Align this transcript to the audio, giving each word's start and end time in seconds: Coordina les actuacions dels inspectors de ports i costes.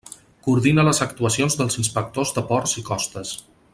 Coordina 0.45 0.85
les 0.87 1.01
actuacions 1.05 1.59
dels 1.59 1.77
inspectors 1.83 2.33
de 2.39 2.45
ports 2.53 2.75
i 2.83 2.89
costes. 2.93 3.35